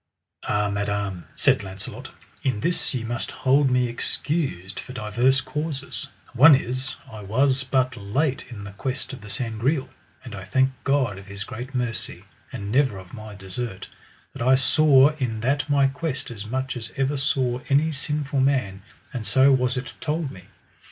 Ah 0.47 0.67
madam, 0.67 1.25
said 1.35 1.61
Launcelot, 1.61 2.09
in 2.43 2.61
this 2.61 2.91
ye 2.95 3.03
must 3.03 3.29
hold 3.29 3.69
me 3.69 3.87
excused 3.87 4.79
for 4.79 4.93
divers 4.93 5.41
causes; 5.41 6.07
one 6.33 6.55
is, 6.55 6.95
I 7.11 7.21
was 7.21 7.63
but 7.63 7.95
late 7.95 8.45
in 8.49 8.63
the 8.63 8.71
quest 8.71 9.13
of 9.13 9.21
the 9.21 9.29
Sangreal; 9.29 9.89
and 10.25 10.33
I 10.33 10.43
thank 10.43 10.71
God 10.85 11.19
of 11.19 11.27
his 11.27 11.43
great 11.43 11.75
mercy, 11.75 12.25
and 12.51 12.71
never 12.71 12.97
of 12.97 13.13
my 13.13 13.35
desert, 13.35 13.89
that 14.33 14.41
I 14.41 14.55
saw 14.55 15.09
in 15.17 15.41
that 15.41 15.69
my 15.69 15.85
quest 15.85 16.31
as 16.31 16.47
much 16.47 16.75
as 16.75 16.91
ever 16.97 17.15
saw 17.15 17.59
any 17.69 17.91
sinful 17.91 18.39
man, 18.39 18.81
and 19.13 19.23
so 19.27 19.51
was 19.51 19.77
it 19.77 19.93
told 19.99 20.31
me. 20.31 20.45